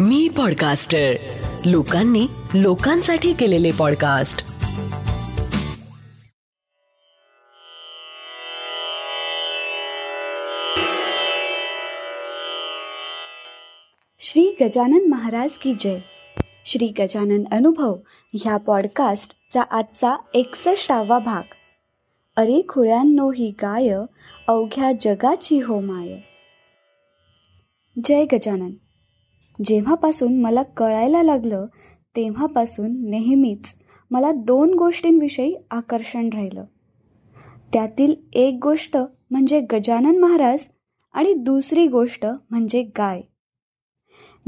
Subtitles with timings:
[0.00, 1.12] मी podcaster
[1.64, 4.38] लोकांनी लोकांसाठी केलेले पॉडकास्ट
[14.18, 15.98] श्री गजानन महाराज की जय.
[16.66, 17.96] श्री गजानन अनुभव
[18.34, 21.42] ह्या पॉडकास्टचा आजचा एकसष्टावा भाग.
[22.36, 23.96] अरे खुळ्यांनो ही गाय
[24.48, 26.08] अवघ्या जगाची हो माय.
[28.04, 28.70] जय गजानन.
[29.64, 31.66] जेव्हापासून मला कळायला लागलं
[32.16, 33.74] तेव्हापासून नेहमीच
[34.10, 36.64] मला दोन गोष्टींविषयी आकर्षण राहिलं.
[37.72, 38.96] त्यातील एक गोष्ट
[39.30, 40.66] म्हणजे गजानन महाराज
[41.14, 43.20] आणि दुसरी गोष्ट म्हणजे गाय.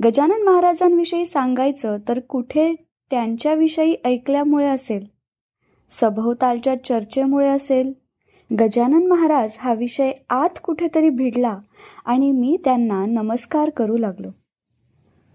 [0.05, 2.75] गजानन महाराजांविषयी सांगायचं तर कुठे
[3.11, 5.07] त्यांच्याविषयी ऐकल्यामुळे असेल
[5.91, 7.93] सभोवतालच्या चर्चेमुळे असेल
[8.51, 11.59] गजानन महाराज हा विषय आत कुठेतरी भिडला
[12.05, 14.31] आणि मी त्यांना नमस्कार करू लागलो.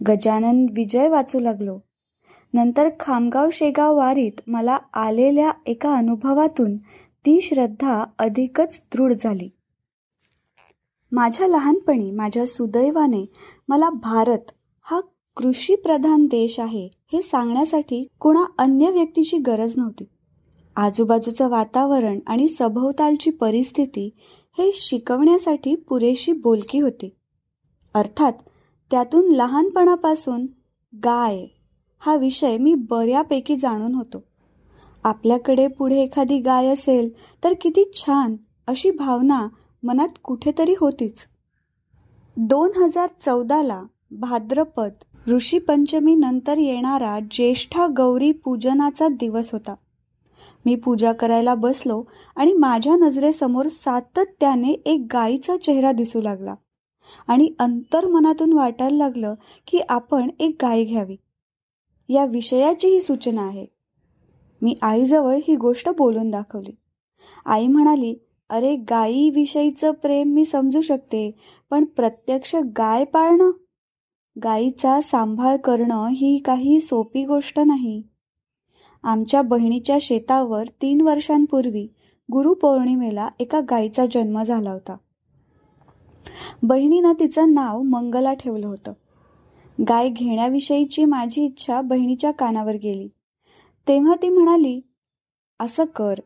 [0.08, 1.80] गजानन विजय वाचू लागलो.
[2.54, 6.78] नंतर खामगाव शेगाव वारीत मला आलेल्या एका अनुभवातून
[7.26, 9.50] ती श्रद्धा अधिकच दृढ झाली.
[11.12, 13.26] माझ्या लहानपणी माझ्या सुदैवाने
[13.68, 15.00] मला भारत हा
[15.38, 20.04] कृषीप्रधान देश आहे हे सांगण्यासाठी कुणा अन्य व्यक्तीची गरज नव्हती.
[20.76, 24.10] आजूबाजूचं वातावरण आणि सभोवतालची परिस्थिती
[24.58, 27.16] हे शिकवण्यासाठी पुरेशी बोलकी होती.
[27.94, 28.34] अर्थात
[28.94, 30.46] त्यातून लहानपणापासून
[31.04, 31.46] गाय
[32.00, 34.24] हा विषय मी बऱ्यापैकी जाणून होतो.
[35.04, 37.10] आपल्याकडे पुढे एखादी गाय असेल
[37.44, 38.36] तर किती छान
[38.68, 39.48] अशी भावना
[39.84, 41.28] मनात कुठेतरी होतीच.
[42.38, 44.92] दोन हजार चौदाला भाद्रपद
[45.28, 49.76] ऋषीपंचमी नंतर येणारा ज्येष्ठा गौरी पूजनाचा दिवस होता.
[50.66, 52.04] मी पूजा करायला बसलो
[52.36, 56.56] आणि माझ्या नजरेसमोर सातत्याने एक गायीचा चेहरा दिसू लागला.
[57.28, 59.34] आणि अंतर्मनातून वाटायला लागलं
[59.68, 61.16] की आपण एक गाय घ्यावी.
[62.10, 63.66] या विषयाची ही सूचना आहे.
[64.62, 66.72] मी आईजवळ ही गोष्ट बोलून दाखवली.
[67.46, 68.16] आई म्हणाली
[68.50, 71.32] अरे गायीविषयीचं प्रेम मी समजू शकते
[71.70, 73.52] पण प्रत्यक्ष गाय पाळणं?
[74.44, 78.02] गायीचा सांभाळ करणं ही काही सोपी गोष्ट नाही.
[79.04, 81.88] आमच्या बहिणीच्या शेतावर तीन वर्षांपूर्वी
[82.32, 84.98] गुरुपौर्णिमेला एका गायीचा जन्म झाला होता.
[86.64, 88.94] बहिणीनं तिचं नाव मंगला ठेवलं होतं.
[89.90, 93.08] गाय घेण्याविषयीची माझी इच्छा बहिणीच्या कानावर गेली.
[93.88, 94.82] तेव्हा ती म्हणाली
[95.60, 96.20] असं कर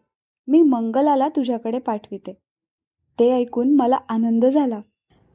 [0.47, 2.33] मी मंगलाला तुझ्याकडे पाठविते.
[3.19, 4.79] ते ऐकून मला आनंद झाला.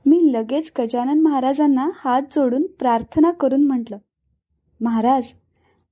[0.07, 3.99] मी लगेच गजानन महाराजांना हात जोडून प्रार्थना करून म्हटलं
[4.81, 5.23] महाराज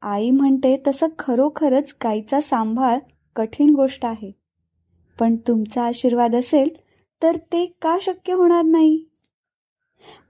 [0.03, 2.99] आई म्हणते तसं खरोखरच गाईचा सांभाळ
[3.37, 4.31] कठीण गोष्ट आहे.
[5.19, 6.69] पण तुमचा आशीर्वाद असेल
[7.23, 9.05] तर ते का शक्य होणार नाही?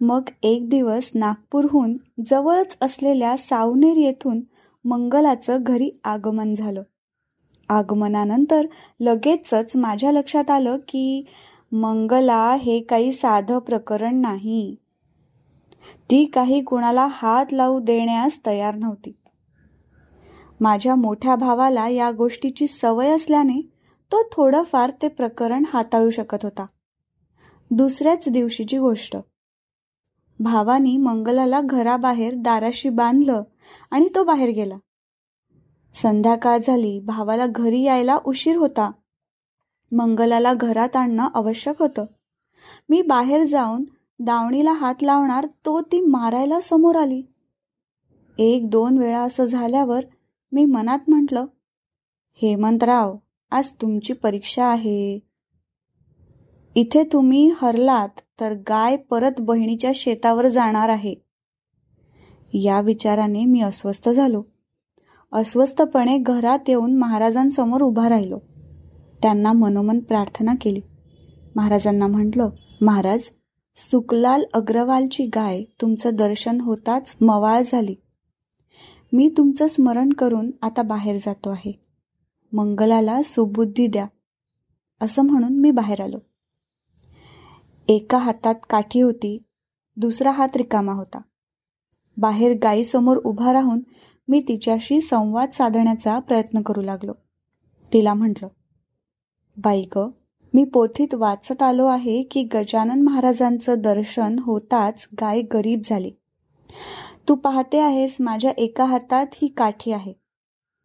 [0.01, 1.97] मग एक दिवस नागपूरहून
[2.27, 4.41] जवळच असलेल्या सावनेर येथून
[4.85, 6.83] मंगलाचं घरी आगमन झालं.
[7.69, 8.67] आगमनानंतर
[9.01, 11.25] लगेचच माझ्या लक्षात आलं की
[11.73, 14.77] मंगला हे काही साधं प्रकरण नाही.
[16.11, 19.13] ती काही कुणाला हात लावू देण्यास तयार नव्हती.
[20.61, 23.61] माझ्या मोठ्या भावाला या गोष्टीची सवय असल्याने
[24.13, 26.67] तो थोडंफार ते प्रकरण हाताळू शकत होता.
[27.71, 29.17] दुसऱ्याच दिवशीची गोष्ट.
[30.39, 33.43] भावानी मंगलाला घराबाहेर दाराशी बांधलं
[33.91, 34.75] आणि तो बाहेर गेला.
[35.95, 38.91] संध्याकाळ झाली भावाला घरी यायला उशीर होता.
[39.93, 42.05] मंगलाला घरात आणणं आवश्यक होतं.
[42.89, 43.85] मी बाहेर जाऊन
[44.19, 47.23] दावणीला हात लावणार तो ती मारायला समोर आली.
[48.39, 50.05] एक दोन वेळा असं झाल्यावर
[50.53, 51.47] मी मनात म्हटलं
[52.43, 53.17] हेमंतराव
[53.51, 55.30] आज तुमची परीक्षा आहे.
[56.75, 58.09] इथे तुम्ही हरलात
[58.41, 61.15] तर गाय परत बहिणीच्या शेतावर जाणार आहे.
[62.53, 64.43] या विचाराने मी अस्वस्थ झालो.
[65.33, 68.39] अस्वस्थपणे घरात येऊन महाराजांसमोर उभा राहिलो.
[69.23, 70.81] त्यांना मनोमन प्रार्थना केली.
[71.57, 73.31] महाराजांना म्हटलं महाराज
[73.77, 77.95] सुकलाल अग्रवालची गाय तुमचं दर्शन होताच मवाळ झाली.
[79.13, 81.81] मी तुमचं स्मरण करून आता बाहेर जातो आहे.
[82.53, 84.07] मंगलाला सुबुद्धी द्या.
[85.01, 86.19] असं म्हणून मी बाहेर आलो.
[87.91, 89.39] एका हातात काठी होती
[89.97, 91.21] दुसरा हात रिकामा होता.
[92.17, 93.81] बाहेर गायीसमोर उभा राहून
[94.29, 97.13] मी तिच्याशी संवाद साधण्याचा प्रयत्न करू लागलो.
[97.93, 98.49] तिला म्हटलं
[99.57, 100.07] बाई ग
[100.55, 106.11] मी पोथीत वाचत आलो आहे की गजानन महाराजांचं दर्शन होताच गाय गरीब झाली.
[107.29, 110.13] तू पाहते आहेस माझ्या एका हातात ही काठी आहे.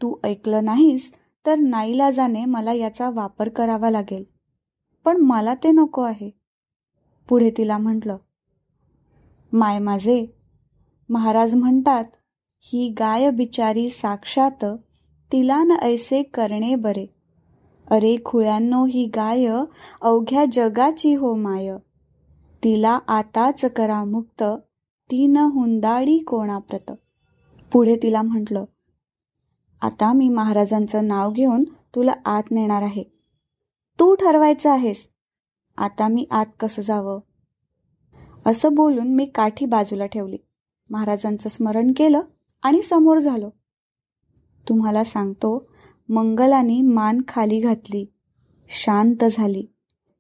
[0.02, 1.12] तू ऐकलं नाहीस
[1.46, 4.24] तर नाईलाजाने मला याचा वापर करावा लागेल.
[5.06, 6.45] पण मला ते नको आहे.
[7.30, 8.18] पुढे तिला म्हटलं
[9.54, 10.26] माय माझे
[11.10, 12.04] महाराज म्हणतात
[12.72, 14.66] ही गाय बिचारी साक्षात
[15.32, 17.06] तिला न ऐसे करणे बरे.
[17.92, 19.46] अरे खुळ्यांनो ही गाय
[20.02, 21.72] अवघ्या जगाची हो माय.
[22.64, 24.44] तिला आताच करा मुक्त
[25.10, 26.92] ती न हुंदाळी कोणाप्रत.
[27.72, 28.66] पुढे तिला म्हटलं
[29.82, 31.64] आता मी महाराजांचं नाव घेऊन
[31.96, 33.04] तुला आत नेणार आहे.
[34.00, 35.08] तू ठरवायचं आहेस.
[35.78, 37.20] आता मी आत कसं जावं?
[38.46, 40.38] असं बोलून मी काठी बाजूला ठेवली.
[40.90, 42.22] महाराजांचं स्मरण केलं
[42.64, 43.50] आणि समोर झालो.
[44.70, 45.70] तुम्हाला सांगतो
[46.10, 48.06] मंगलाने मान खाली घातली.
[48.70, 49.66] शांत झाली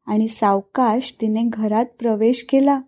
[0.06, 2.82] आणि सावकाश तिने घरात प्रवेश केला.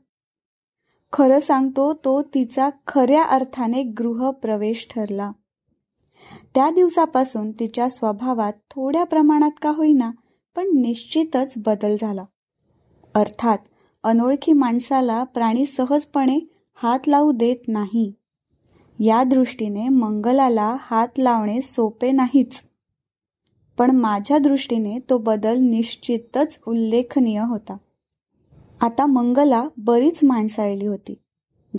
[1.13, 5.31] खरं सांगतो तो तिचा खऱ्या अर्थाने गृहप्रवेश ठरला.
[6.55, 10.11] त्या दिवसापासून तिच्या स्वभावात थोड्या प्रमाणात का होईना
[10.55, 12.25] पण निश्चितच बदल झाला.
[13.17, 13.57] अर्थात
[14.03, 16.39] अनोळखी माणसाला प्राणी सहजपणे
[16.73, 18.11] हात लावू देत नाही.
[18.99, 22.61] या दृष्टीने मंगलाला हात लावणे सोपे नाहीच.
[23.77, 27.77] पण माझ्या दृष्टीने तो बदल निश्चितच उल्लेखनीय होता.
[28.81, 31.15] आता मंगला बरीच माणसाळली होती.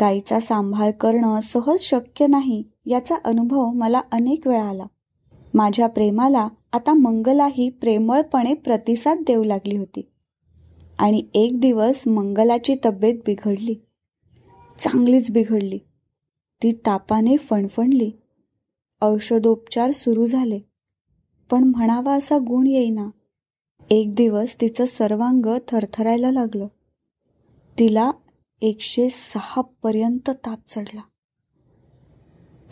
[0.00, 4.84] गाईचा सांभाळ करणं सहज शक्य नाही याचा अनुभव मला अनेक वेळा आला.
[5.54, 10.10] माझ्या प्रेमाला आता मंगलाही प्रेमळपणे प्रतिसाद देऊ लागली होती.
[10.98, 13.74] आणि एक दिवस मंगलाची तब्येत बिघडली.
[14.78, 15.78] चांगलीच बिघडली.
[16.62, 18.10] ती तापाने फणफणली.
[19.02, 20.60] औषधोपचार सुरू झाले.
[21.50, 23.04] पण म्हणावा असा गुण येईना.
[23.90, 26.66] एक दिवस तिचं सर्वांग थरथरायला लागलं.
[27.78, 28.10] तिला
[28.62, 31.00] एकशे सहा पर्यंत ताप चढला.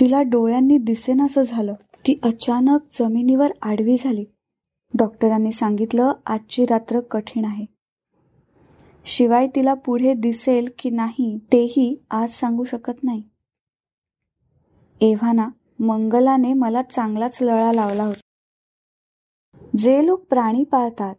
[0.01, 1.75] तिला डोळ्यांनी दिसेनासं झालं.
[2.07, 4.25] ती अचानक जमिनीवर आडवी झाली.
[4.95, 7.76] डॉक्टरांनी सांगितलं आजची रात्र कठीण आहे.
[9.09, 13.23] शिवाय तिला पुढे दिसेल की नाही तेही आज सांगू शकत नाही.
[15.01, 15.49] एव्हाना
[15.81, 18.21] मंगलाने मला चांगलाच लळा लावला होता.
[19.79, 21.15] जे लोक प्राणी पाळतात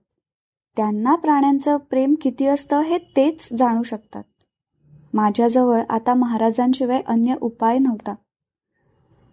[0.78, 4.24] त्यांना प्राण्यांचं प्रेम किती असतं हे तेच जाणू शकतात.
[5.14, 8.16] माझ्याजवळ आता महाराजांशिवाय अन्य उपाय नव्हता.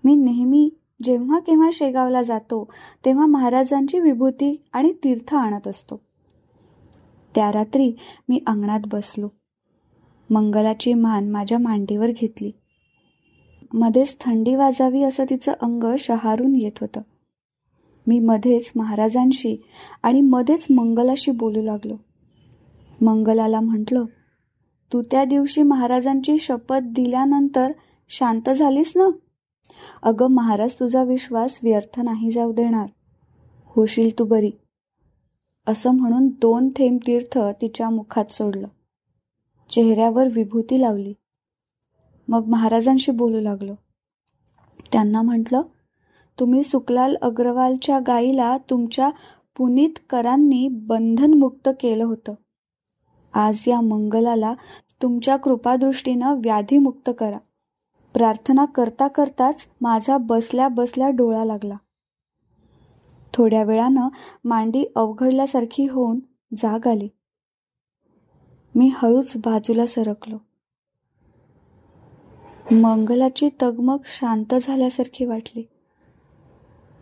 [0.05, 0.71] मी नेहमी
[1.03, 2.71] जेव्हा केव्हा शेगावला जातो
[3.05, 6.01] तेव्हा महाराजांची विभूती आणि तीर्थ आणत असतो.
[7.35, 7.93] त्या रात्री
[8.29, 9.29] मी अंगणात बसलो.
[10.31, 12.51] मंगलाची मान माझ्या मांडीवर घेतली.
[13.73, 17.01] मध्येच थंडी वाजावी असं तिचं अंग शहारून येत होतं.
[18.07, 19.57] मी मध्येच महाराजांशी
[20.03, 21.97] आणि मध्येच मंगलाशी बोलू लागलो.
[23.01, 24.05] मंगलाला म्हटलं
[24.93, 27.65] तू त्या दिवशी महाराजांची शपथ दिल्यानंतर
[28.09, 29.11] शांत झालीस ना?
[30.03, 32.87] अगं महाराज तुझा विश्वास व्यर्थ नाही जाऊ देणार.
[33.69, 34.51] होशील तू बरी.
[35.67, 38.69] असं म्हणून दोन थेंब तीर्थ तिच्या मुखात सोडलं.
[39.71, 41.13] चेहऱ्यावर विभूती लावली.
[42.29, 43.75] मग महाराजांशी बोलू लागलो.
[44.93, 45.63] त्यांना म्हटलं
[46.41, 49.11] तुम्ही सुकलाल अग्रवालच्या गाईला तुमच्या
[49.57, 52.35] पुनीतकरांनी बंधनमुक्त केलं होतं.
[53.35, 54.55] आज या मंगलाला
[55.03, 57.39] तुमच्या कृपादृष्टीनं व्याधीमुक्त करा.
[58.15, 61.75] प्रार्थना करता करताच माझा बसल्या बसल्या डोळा लागला.
[63.35, 64.09] थोड्या वेळानं
[64.45, 66.21] मांडी अवघडल्यासारखी होऊन
[66.57, 67.09] जाग आली.
[68.75, 70.37] मी हळूच बाजूला सरकलो.
[72.73, 75.63] मंगलाची तगमग शांत झाल्यासारखी वाटली.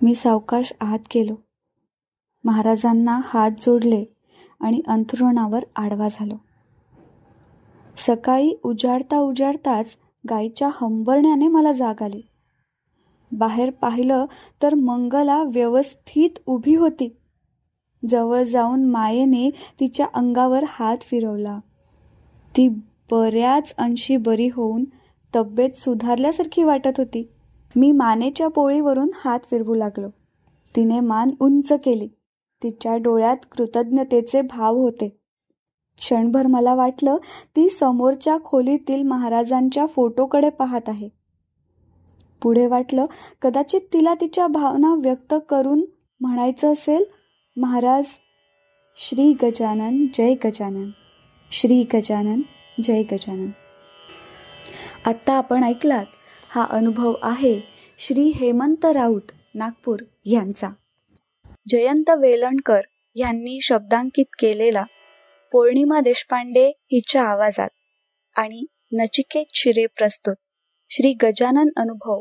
[0.02, 1.34] मी सावकाश आत गेलो.
[2.44, 4.04] महाराजांना हात जोडले
[4.60, 6.34] आणि अंथरुणावर आडवा झालो.
[7.96, 9.96] सकाळी उजाडता उजाडताच
[10.30, 12.22] गायीच्या हंबरण्याने मला जाग आली.
[13.32, 14.26] बाहेर पाहिलं
[14.62, 17.16] तर मंगला व्यवस्थित उभी होती.
[18.08, 21.58] जवळ जाऊन मायेने तिच्या अंगावर हात फिरवला.
[22.56, 22.68] ती
[23.10, 24.84] बऱ्याच अंशी बरी होऊन
[25.36, 27.28] तब्येत सुधारल्यासारखी वाटत होती.
[27.76, 30.08] मी मानेच्या पोळीवरून हात फिरवू लागलो.
[30.76, 32.08] तिने मान उंच केली.
[32.62, 35.08] तिच्या डोळ्यात कृतज्ञतेचे भाव होते.
[35.98, 37.16] क्षणभर मला वाटलं
[37.56, 41.21] ती समोरच्या खोलीतील महाराजांच्या फोटोकडे पाहत आहे.
[42.42, 43.06] पुढे वाटलं
[43.42, 45.84] कदाचित तिला तिच्या भावना व्यक्त करून
[46.20, 47.04] म्हणायचं असेल
[47.56, 48.04] महाराज
[48.96, 50.90] श्री गजानन जय गजानन
[51.52, 52.40] श्री गजानन
[52.82, 53.48] जय गजानन.
[55.06, 56.06] आत्ता आपण ऐकलात
[56.50, 57.60] हा अनुभव आहे
[57.98, 60.68] श्री हेमंत राऊत नागपूर यांचा.
[61.68, 62.80] जयंत वेलणकर
[63.14, 64.84] यांनी शब्दांकित केलेला
[65.52, 67.68] पौर्णिमा देशपांडे हिच्या आवाजात
[68.36, 70.34] आणि नचिकेत शिरे प्रस्तुत
[70.90, 72.20] श्री गजानन अनुभव.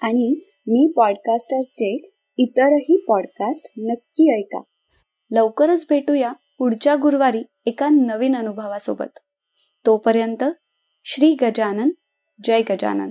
[0.00, 4.62] आणि मी पॉडकास्टरचे इतरही पॉडकास्ट नक्की ऐका.
[5.30, 9.18] लवकरच भेटूया पुढच्या गुरुवारी एका नवीन अनुभवासोबत.
[9.86, 10.44] तोपर्यंत
[11.04, 11.90] श्री गजानन
[12.44, 13.10] जय गजानन.